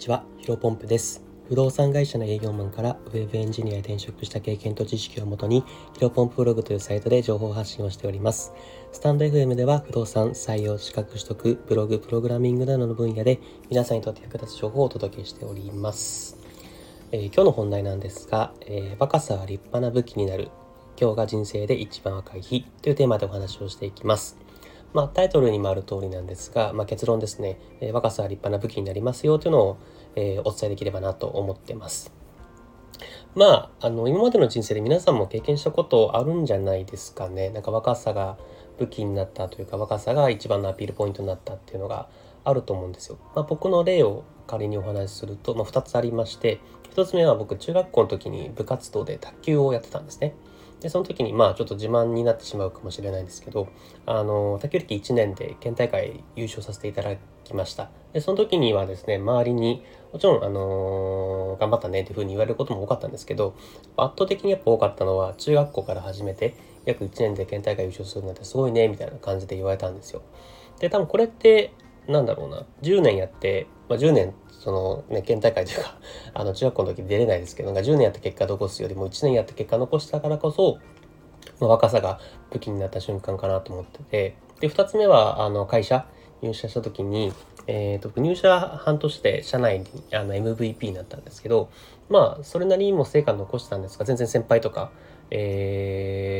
[0.00, 1.22] ちは、ヒロポンプです。
[1.46, 5.62] 不動産会社の営業マンからウェブエンジニアへ転職した経験と知識をもとに、
[5.92, 8.54] ヒロポンプブログというサイトで情報発信をしております。
[8.92, 16.38] スタンド FM では不動産、採用、資格取得、ブログ、プログラミングなどの分野で皆さんにとって役立つ情報をお届けしております。
[17.12, 20.48] えー、今日の本題なんですが、えー、若さは立派な武器になる。
[20.98, 24.38] 今日が人生で一番若い日というテーマでお話をしていきます。
[24.92, 29.76] まあ、タイトルにもある通りなんですが、まあ、結論ですね、え、若さは立派な武器になりますよというのを、
[30.16, 32.12] え、お伝えできればなと思ってます。
[33.34, 37.50] まあ、あの、今までの人生で皆さんも経験したことあるんじゃないですかね。
[37.50, 38.36] なんか若さが
[38.78, 42.08] 武器になったというか、若さが一番のアピールポイントになったっていうのが
[42.42, 43.18] あると思うんですよ。
[43.36, 46.58] まあ、僕の例を仮にお話しすると、まあ、2つありまして、
[46.96, 50.34] 1つ目は僕、中学校の時に部活動で卓球をやってたんですね。
[50.80, 53.68] で、その時に、まあ、ちょっと自慢になってしまうかもしれないんですけど、
[54.06, 57.90] あの、卓球歴1年で県大会優勝させていただきました。
[58.12, 63.54] で、その時にはですね、周りに、もちろん、あの、頑張ったねっていうふうに言われることも多かったんですけど、
[63.96, 66.54] 圧倒的にやっぱ多かったのは、中学校から始めて、
[66.86, 70.22] 約1年で県大会優勝するなんてすごいね、みたいな感じで言われたんですよ。
[70.78, 71.72] で、多分これって、
[72.08, 75.94] なんだろうな、10年やって、まあ、10年そのね、県大会というか、
[76.34, 80.78] あの、中学校の時出れないですけど、な10年やった結果残すよりも1年やった結果残したからこそ、
[81.60, 86.06] まあ、若さが武器になった瞬間かなと思ってて、で、2つ目は、あの、会社、
[86.42, 87.32] 入社した時に、
[87.66, 91.70] えっ、ー、と、入社半年で社内にあの MVP になったんですけど、
[92.10, 94.90] まあ、それなりにも成果残したんですが、全然先輩とか、
[95.30, 96.39] え、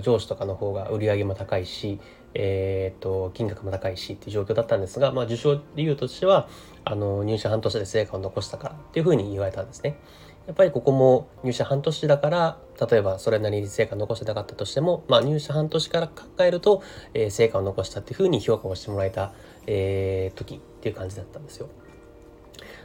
[0.00, 2.00] 上司とかの方が売り上げも高いし、
[2.34, 6.48] えーと、金額も高いしっていう状況だったんですが、まあ、受賞理由としては
[6.84, 9.98] あの入社半年で成果を残したからっていうふうに言われたんですね。
[10.46, 12.58] やっぱりここも入社半年だから
[12.90, 16.82] 例えばそれなりに成果を残してなかったとしても、まあ、入社半年から考えると、
[17.14, 19.32] えー、成果を残したっていうふうに評価をしてもらえた、
[19.66, 21.68] えー、時っていう感じだったんですよ。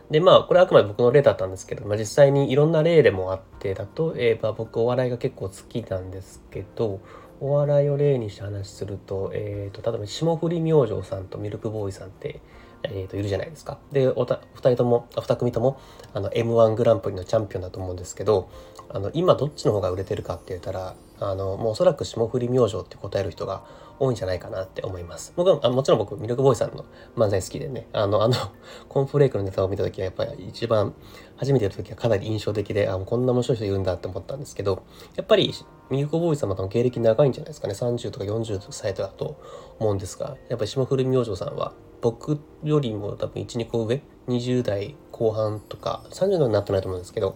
[0.09, 6.99] でまあこれはあくまで僕の例だったんですけど、まあ、実際にいろんな例でもあってだと、えー、僕お笑いが結構好きなんですけど
[7.41, 12.39] お笑いを例にして話すると、えーと、例えば霜降り明星さんとミルクボーイさんって、
[12.83, 13.77] えーと、いるじゃないですか。
[13.91, 15.79] でおた2人とも2組とも
[16.13, 18.49] あの m 1グランプリのチャンピオンだと思うんですけど
[18.89, 23.63] あの今どっちの方が売れてるかって言ったらあのもうおそらく霜降り明星って答える人が
[23.99, 25.33] 多いんじゃないかなって思います。
[25.35, 28.35] 僕はあもちろん僕ミルクボーイさんの漫才好きでねあのあの
[28.89, 30.93] コンフレークのネタを見た時はやっぱり一番
[31.37, 34.83] 初めてやる時はかなり印象的であこんな面白い人いるんだって思ったんですけど
[35.15, 35.53] やっぱり
[35.89, 39.35] ミルクボーイ様との経歴長いんじゃないですかね30とか40とか歳だと
[39.79, 47.35] 思うんですがやっぱり霜降り明星さんは僕よりも多分12個上？20代後半とか30度になってないと思うんですけど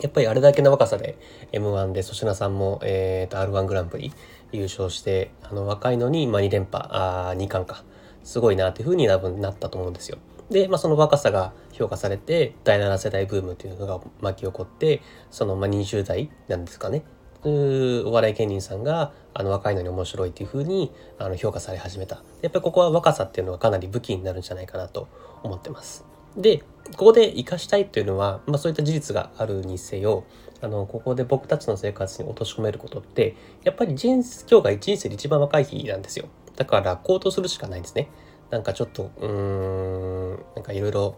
[0.00, 1.16] やっぱりあれだけの若さで
[1.52, 4.12] M1 で粗品さんも、えー、と R1 グランプリ
[4.52, 7.84] 優勝してあの若いのに、まあ、2連覇あ2冠か。
[8.22, 10.18] すごいなっていうふうに多分なったと思うんですよ。
[10.50, 15.00] で、まあ、その若さが評価されて第7世代ブームというのが巻き起こって
[15.30, 17.02] その、まあ、20代なんですかね。
[17.42, 22.22] お笑い芸人さんがあの若いのに面白いっていう風にあに評価され始めた。
[22.42, 25.08] やっぱりここは若さっていうのはかなり武器になるんじゃないかなと
[25.42, 26.04] 思ってます。
[26.36, 26.62] で
[26.96, 30.24] ここで生かしたいっていうのは、まあ、そういった事実があるにせよ
[30.60, 36.26] あのここで僕たちの生活に落とし込めることってやっぱり人今日が人生で一番若い日なんですよ
[36.56, 38.08] だから行動するしかないんですね
[38.50, 41.16] なんかちょっとうーんなんかいろいろ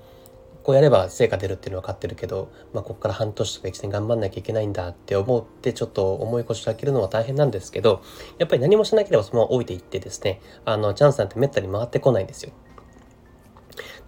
[0.63, 8.03] こうやれば成果出るっていうのは分かってるけど、まあ、ここから半年とか1年頑張んなきゃいけないんだって思ってちょっと思い越しを開けるのは大変なんですけど
[8.39, 12.53] やっぱり何もしなければそのまま置いていってですねあのチャンスなんてめったに回ってこないんですよ。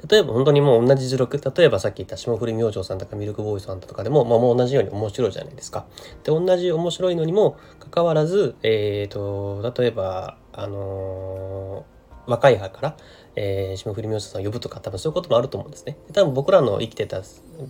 [0.08, 5.86] 例えば本当にもう同じ図録例えばさっき言った霜降り明星さんとかミルクボーイさんとかでも、まあ、もう同じように面白いじゃないですか。
[6.22, 12.96] で同じ面白いのにもかかわらず、えーと、例えばあのー、若い派から
[13.36, 15.96] えー、霜降り明星さんを呼ぶとか多分そういうこともあると思うんですね。
[16.12, 17.22] 多分僕らの生きてた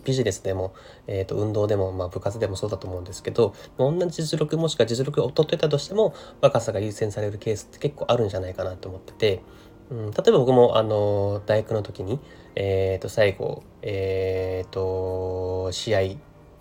[0.05, 0.75] ビジネスでも、
[1.07, 9.43] えー、と運動でも、まあ、部活でもそうだと思うんですけど同じ実力もしくは実力を劣ってたとしても若さが優先されるケースって結構あるんじゃないかなと思ってて、
[9.91, 12.19] うん、例えば僕もあの大学の時に、
[12.55, 16.19] えー、と最後、えー、と試合イ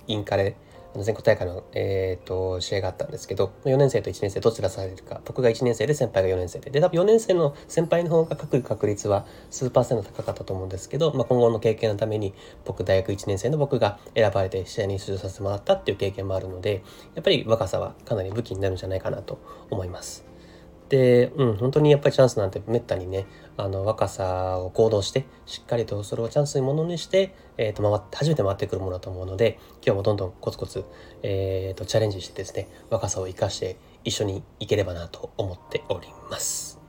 [0.08, 0.56] ンカレ
[1.02, 5.22] 全国大会の、えーと、試合があったんですけど4年生と1年生どちらされるか。
[5.26, 6.70] 僕が1年生で先輩が4年生で。
[6.70, 12.34] で多分4年生の先輩の方が書く確率は数パーセント高かったと思うんですけど、まあ、今後の経験のために
[12.66, 16.84] 僕大学1年生の僕が選ばれて試合に出場させてもらったっていう経験もあるので
[17.16, 19.40] やっぱり若さはかなり武器になるんじゃないかなと
[19.72, 20.33] 思います。
[20.90, 23.26] で、うん、本当にやっぱりチャンスなんてめったにね、
[23.58, 30.86] あの、若さを行動して、しっかりとそれをチャンスにものにして、えっ、ー、と、回って、初めて回ってくるものだと思うので、今日もどんどんコツコツ、
[31.22, 36.80] え、ー、と、チャレンジしてですね、若さを生かして一緒にいければなと思っております。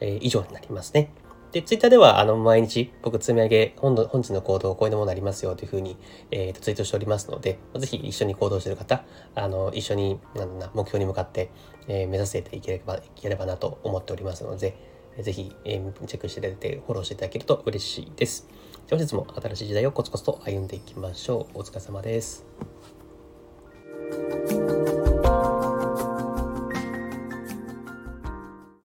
[0.00, 1.10] えー、以上になりますね。
[1.52, 5.96] で、ツイッターでは、あの、毎日、僕、積み上げ、本本日の行動、こういうものになりますよ、というふうに、
[6.30, 9.02] えー、と、ツイートしておりますので、ぜひ一緒に行動している方、
[9.34, 11.50] あの、一緒に、なんだ目標に向かって、
[11.86, 14.76] えー、目指せていければ、いければなと思っておりますので、
[15.20, 18.46] ぜひ、えー、チェックしていただいて、フォローしていただけると嬉しいです。
[18.90, 21.58] 本日も新しい時代をコツコツと歩んでいきましょう。
[21.58, 22.97] お疲れ様です。